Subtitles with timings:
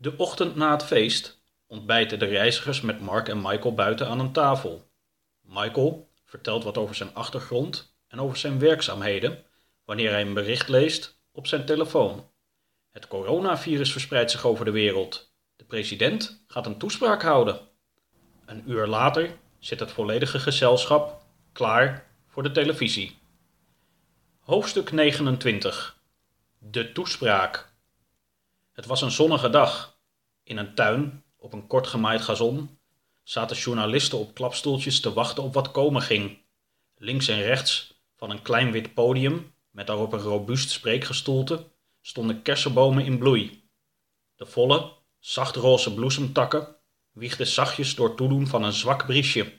[0.00, 4.32] De ochtend na het feest ontbijten de reizigers met Mark en Michael buiten aan een
[4.32, 4.90] tafel.
[5.40, 9.44] Michael vertelt wat over zijn achtergrond en over zijn werkzaamheden
[9.84, 12.30] wanneer hij een bericht leest op zijn telefoon.
[12.90, 15.32] Het coronavirus verspreidt zich over de wereld.
[15.56, 17.60] De president gaat een toespraak houden.
[18.46, 21.22] Een uur later zit het volledige gezelschap
[21.52, 23.18] klaar voor de televisie.
[24.40, 26.00] Hoofdstuk 29
[26.58, 27.76] De toespraak.
[28.78, 29.98] Het was een zonnige dag.
[30.42, 32.78] In een tuin, op een kort gemaaid gazon,
[33.22, 36.38] zaten journalisten op klapstoeltjes te wachten op wat komen ging.
[36.96, 41.66] Links en rechts van een klein wit podium met daarop een robuust spreekgestoelte
[42.00, 43.68] stonden kersenbomen in bloei.
[44.36, 46.76] De volle, zachtroze bloesemtakken
[47.12, 49.52] wiegden zachtjes door toedoen van een zwak briesje.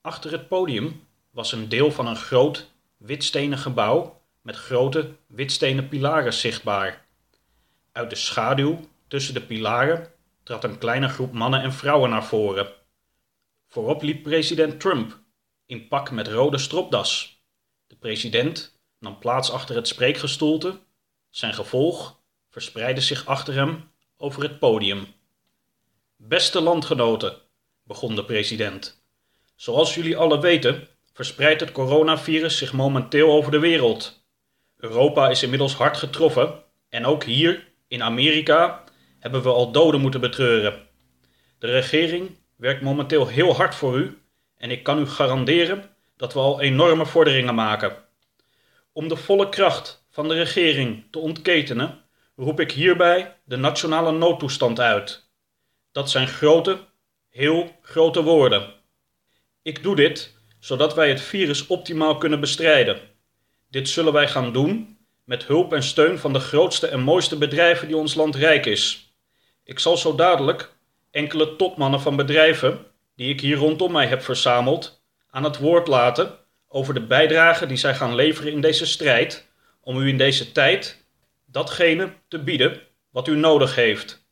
[0.00, 6.32] Achter het podium was een deel van een groot, witstenen gebouw met grote, witstenen pilaren
[6.32, 7.05] zichtbaar.
[7.96, 12.72] Uit de schaduw tussen de pilaren trad een kleine groep mannen en vrouwen naar voren.
[13.66, 15.20] Voorop liep president Trump
[15.66, 17.40] in pak met rode stropdas.
[17.86, 20.78] De president nam plaats achter het spreekgestoelte.
[21.30, 25.06] Zijn gevolg verspreidde zich achter hem over het podium.
[26.16, 27.36] Beste landgenoten,
[27.82, 29.04] begon de president.
[29.54, 34.26] Zoals jullie alle weten, verspreidt het coronavirus zich momenteel over de wereld.
[34.76, 38.84] Europa is inmiddels hard getroffen en ook hier in Amerika
[39.18, 40.86] hebben we al doden moeten betreuren.
[41.58, 44.18] De regering werkt momenteel heel hard voor u
[44.56, 47.96] en ik kan u garanderen dat we al enorme vorderingen maken.
[48.92, 52.04] Om de volle kracht van de regering te ontketenen,
[52.36, 55.30] roep ik hierbij de nationale noodtoestand uit.
[55.92, 56.78] Dat zijn grote,
[57.30, 58.74] heel grote woorden.
[59.62, 63.00] Ik doe dit zodat wij het virus optimaal kunnen bestrijden.
[63.70, 64.95] Dit zullen wij gaan doen
[65.26, 69.14] met hulp en steun van de grootste en mooiste bedrijven die ons land rijk is.
[69.64, 70.72] Ik zal zo dadelijk
[71.10, 76.38] enkele topmannen van bedrijven, die ik hier rondom mij heb verzameld, aan het woord laten
[76.68, 79.48] over de bijdrage die zij gaan leveren in deze strijd,
[79.80, 81.04] om u in deze tijd
[81.46, 82.80] datgene te bieden
[83.10, 84.26] wat u nodig heeft.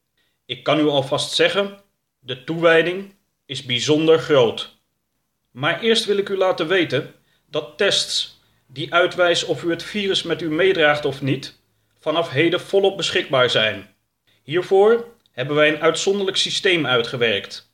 [0.47, 1.79] Ik kan u alvast zeggen,
[2.19, 3.15] de toewijding
[3.47, 4.77] is bijzonder groot.
[5.51, 7.15] Maar eerst wil ik u laten weten
[7.47, 8.34] dat tests
[8.67, 11.59] die uitwijzen of u het virus met u meedraagt of niet,
[11.99, 13.95] vanaf heden volop beschikbaar zijn.
[14.43, 17.73] Hiervoor hebben wij een uitzonderlijk systeem uitgewerkt.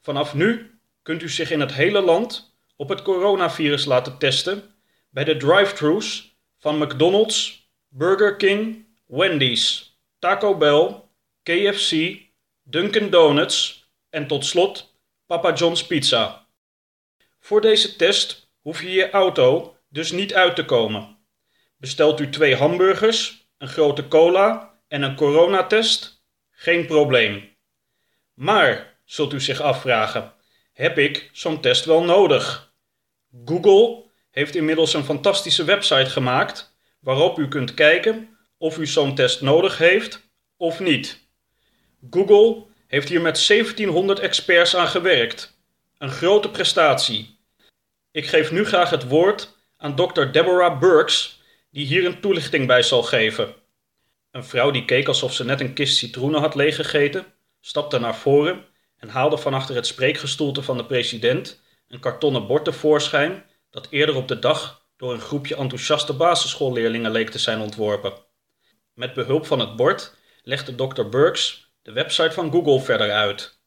[0.00, 4.74] Vanaf nu kunt u zich in het hele land op het coronavirus laten testen
[5.10, 11.02] bij de drive-thrus van McDonald's, Burger King, Wendy's, Taco Bell,
[11.42, 12.18] KFC,
[12.62, 14.94] Dunkin' Donuts en tot slot
[15.26, 16.46] Papa John's Pizza.
[17.40, 21.18] Voor deze test hoef je je auto dus niet uit te komen.
[21.76, 26.24] Bestelt u twee hamburgers, een grote cola en een coronatest?
[26.50, 27.56] Geen probleem.
[28.34, 30.32] Maar, zult u zich afvragen,
[30.72, 32.72] heb ik zo'n test wel nodig?
[33.44, 39.40] Google heeft inmiddels een fantastische website gemaakt waarop u kunt kijken of u zo'n test
[39.40, 41.28] nodig heeft of niet.
[42.10, 45.58] Google heeft hier met 1700 experts aan gewerkt.
[45.98, 47.38] Een grote prestatie.
[48.10, 52.82] Ik geef nu graag het woord aan dokter Deborah Burks, die hier een toelichting bij
[52.82, 53.54] zal geven.
[54.30, 57.26] Een vrouw die keek alsof ze net een kist citroenen had leeggegeten,
[57.60, 58.64] stapte naar voren
[58.96, 64.14] en haalde van achter het spreekgestoelte van de president een kartonnen bord tevoorschijn dat eerder
[64.14, 68.12] op de dag door een groepje enthousiaste basisschoolleerlingen leek te zijn ontworpen.
[68.94, 73.58] Met behulp van het bord legde dokter Burks de website van Google verder uit.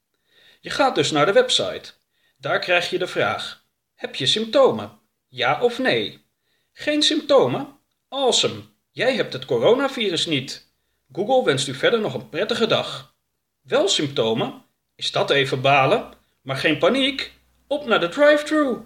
[0.62, 1.91] Je gaat dus naar de website.
[2.38, 5.01] Daar krijg je de vraag: heb je symptomen?
[5.35, 6.25] Ja of nee?
[6.73, 7.67] Geen symptomen?
[8.09, 8.61] Awesome.
[8.91, 10.73] Jij hebt het coronavirus niet.
[11.11, 13.16] Google wenst u verder nog een prettige dag.
[13.61, 14.66] Wel symptomen?
[14.95, 16.13] Is dat even balen?
[16.41, 17.31] Maar geen paniek.
[17.67, 18.77] Op naar de drive-thru.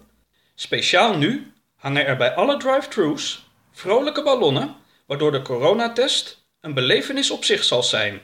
[0.56, 4.76] Speciaal nu hangen er bij alle drive-thrus vrolijke ballonnen,
[5.06, 8.22] waardoor de coronatest een belevenis op zich zal zijn.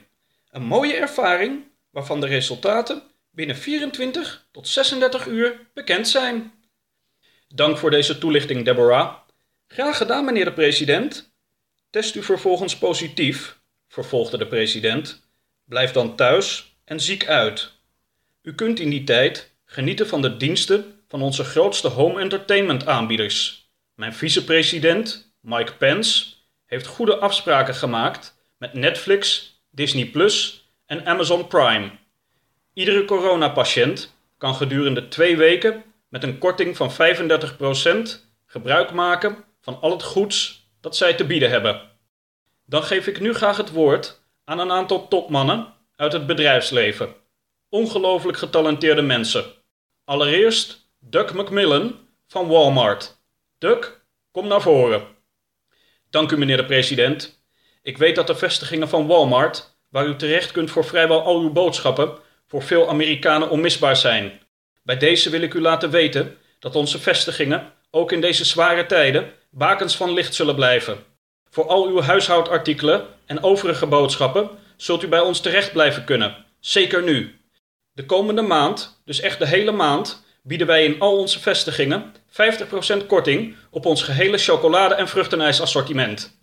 [0.50, 6.63] Een mooie ervaring waarvan de resultaten binnen 24 tot 36 uur bekend zijn.
[7.54, 9.14] Dank voor deze toelichting, Deborah.
[9.66, 11.32] Graag gedaan, meneer de president.
[11.90, 13.58] Test u vervolgens positief,
[13.88, 15.28] vervolgde de president.
[15.64, 17.72] Blijf dan thuis en ziek uit.
[18.42, 23.68] U kunt in die tijd genieten van de diensten van onze grootste home entertainment aanbieders.
[23.94, 26.26] Mijn vicepresident, Mike Pence,
[26.66, 31.90] heeft goede afspraken gemaakt met Netflix, Disney Plus en Amazon Prime.
[32.72, 36.96] Iedere coronapatiënt kan gedurende twee weken met een korting van 35%
[38.46, 41.80] gebruik maken van al het goeds dat zij te bieden hebben.
[42.66, 47.14] Dan geef ik nu graag het woord aan een aantal topmannen uit het bedrijfsleven.
[47.68, 49.44] Ongelooflijk getalenteerde mensen.
[50.04, 53.16] Allereerst Doug McMillan van Walmart.
[53.58, 55.02] Doug, kom naar voren.
[56.10, 57.44] Dank u, meneer de president.
[57.82, 61.52] Ik weet dat de vestigingen van Walmart, waar u terecht kunt voor vrijwel al uw
[61.52, 64.42] boodschappen, voor veel Amerikanen onmisbaar zijn.
[64.84, 69.32] Bij deze wil ik u laten weten dat onze vestigingen, ook in deze zware tijden,
[69.50, 70.98] bakens van licht zullen blijven.
[71.50, 77.02] Voor al uw huishoudartikelen en overige boodschappen zult u bij ons terecht blijven kunnen, zeker
[77.02, 77.40] nu.
[77.92, 83.06] De komende maand, dus echt de hele maand, bieden wij in al onze vestigingen 50%
[83.06, 86.38] korting op ons gehele chocolade- en vruchtenijsassortiment.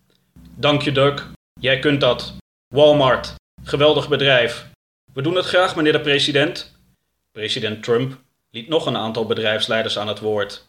[0.55, 1.31] Dank je, Doug.
[1.59, 2.33] Jij kunt dat.
[2.67, 3.33] Walmart.
[3.63, 4.65] Geweldig bedrijf.
[5.13, 6.79] We doen het graag, meneer de president.
[7.31, 8.19] President Trump
[8.51, 10.67] liet nog een aantal bedrijfsleiders aan het woord.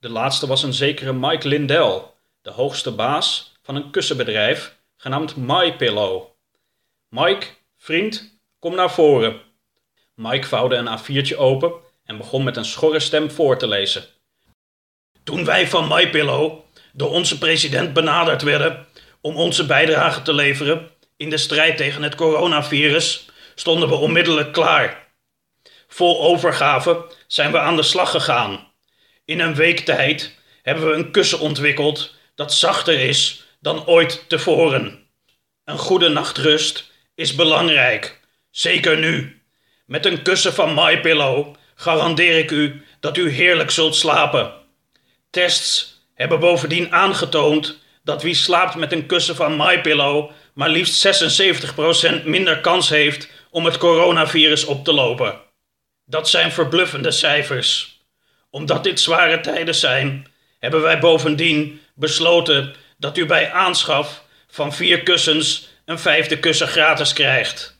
[0.00, 2.02] De laatste was een zekere Mike Lindell,
[2.42, 6.22] de hoogste baas van een kussenbedrijf genaamd MyPillow.
[7.08, 7.46] Mike,
[7.76, 9.40] vriend, kom naar voren.
[10.14, 11.72] Mike vouwde een A4'tje open
[12.04, 14.04] en begon met een schorre stem voor te lezen.
[15.24, 16.60] Toen wij van MyPillow
[16.92, 18.86] door onze president benaderd werden
[19.20, 25.03] om onze bijdrage te leveren in de strijd tegen het coronavirus, stonden we onmiddellijk klaar.
[25.94, 28.72] Vol overgave zijn we aan de slag gegaan.
[29.24, 35.06] In een week tijd hebben we een kussen ontwikkeld dat zachter is dan ooit tevoren.
[35.64, 38.20] Een goede nachtrust is belangrijk,
[38.50, 39.42] zeker nu.
[39.86, 44.52] Met een kussen van MyPillow garandeer ik u dat u heerlijk zult slapen.
[45.30, 51.22] Tests hebben bovendien aangetoond dat wie slaapt met een kussen van MyPillow maar liefst
[52.20, 55.52] 76% minder kans heeft om het coronavirus op te lopen.
[56.06, 58.00] Dat zijn verbluffende cijfers.
[58.50, 60.26] Omdat dit zware tijden zijn,
[60.58, 67.12] hebben wij bovendien besloten dat u bij aanschaf van vier kussens een vijfde kussen gratis
[67.12, 67.78] krijgt.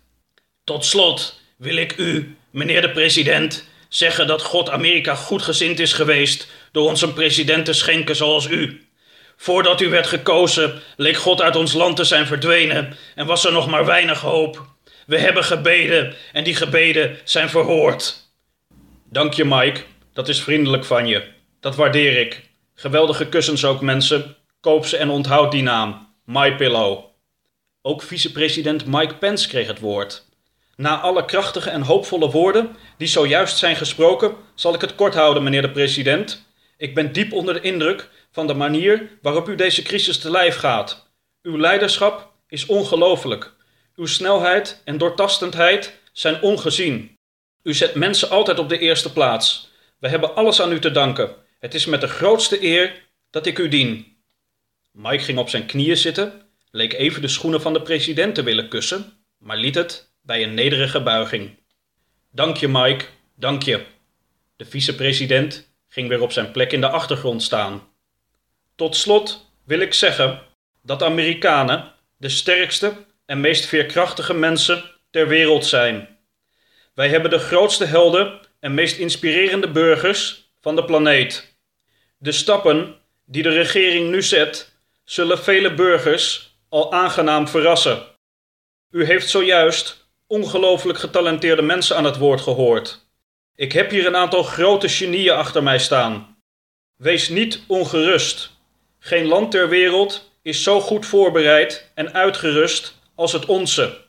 [0.65, 6.49] Tot slot wil ik u, meneer de president, zeggen dat God Amerika goedgezind is geweest
[6.73, 8.89] door ons een president te schenken zoals u.
[9.37, 13.53] Voordat u werd gekozen, leek God uit ons land te zijn verdwenen en was er
[13.53, 14.74] nog maar weinig hoop.
[15.07, 18.29] We hebben gebeden en die gebeden zijn verhoord.
[19.11, 19.81] Dank je, Mike.
[20.13, 21.25] Dat is vriendelijk van je.
[21.61, 22.43] Dat waardeer ik.
[22.75, 24.37] Geweldige kussens ook, mensen.
[24.61, 26.15] Koop ze en onthoud die naam.
[26.25, 27.05] MyPillow.
[27.83, 30.25] Ook vicepresident Mike Pence kreeg het woord.
[30.77, 35.43] Na alle krachtige en hoopvolle woorden die zojuist zijn gesproken, zal ik het kort houden,
[35.43, 36.47] meneer de president.
[36.77, 40.57] Ik ben diep onder de indruk van de manier waarop u deze crisis te lijf
[40.57, 41.11] gaat.
[41.43, 43.55] Uw leiderschap is ongelooflijk.
[43.97, 47.19] Uw snelheid en doortastendheid zijn ongezien.
[47.63, 49.73] U zet mensen altijd op de eerste plaats.
[49.99, 51.35] We hebben alles aan u te danken.
[51.59, 54.17] Het is met de grootste eer dat ik u dien.
[54.93, 58.69] Mike ging op zijn knieën zitten, leek even de schoenen van de president te willen
[58.69, 61.59] kussen, maar liet het bij een nederige buiging.
[62.31, 63.05] Dank je, Mike,
[63.37, 63.85] dank je.
[64.57, 67.89] De vicepresident ging weer op zijn plek in de achtergrond staan.
[68.75, 70.43] Tot slot wil ik zeggen
[70.83, 72.95] dat Amerikanen de sterkste
[73.27, 76.19] en meest veerkrachtige mensen ter wereld zijn.
[76.95, 81.57] Wij hebben de grootste helden en meest inspirerende burgers van de planeet.
[82.19, 84.73] De stappen die de regering nu zet,
[85.05, 88.03] zullen vele burgers al aangenaam verrassen.
[88.91, 93.07] U heeft zojuist ongelooflijk getalenteerde mensen aan het woord gehoord.
[93.57, 96.37] Ik heb hier een aantal grote genieën achter mij staan.
[96.97, 98.51] Wees niet ongerust.
[98.99, 104.03] Geen land ter wereld is zo goed voorbereid en uitgerust als het onze.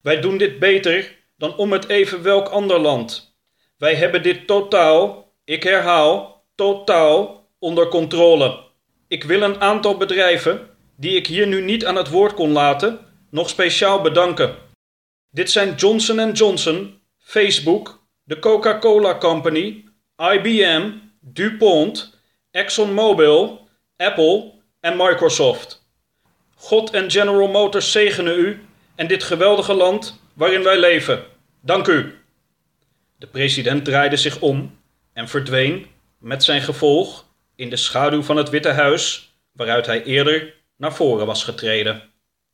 [0.00, 3.36] Wij doen dit beter dan om het even welk ander land.
[3.78, 8.62] Wij hebben dit totaal, ik herhaal, totaal onder controle.
[9.08, 12.98] Ik wil een aantal bedrijven, die ik hier nu niet aan het woord kon laten,
[13.30, 14.56] nog speciaal bedanken.
[15.30, 19.84] Dit zijn Johnson Johnson, Facebook, de Coca-Cola Company,
[20.16, 22.18] IBM, DuPont,
[22.50, 25.83] ExxonMobil, Apple en Microsoft.
[26.64, 31.24] God en General Motors zegenen u en dit geweldige land waarin wij leven.
[31.60, 32.18] Dank u.
[33.18, 34.78] De president draaide zich om
[35.12, 35.86] en verdween
[36.18, 41.26] met zijn gevolg in de schaduw van het Witte Huis, waaruit hij eerder naar voren
[41.26, 42.02] was getreden.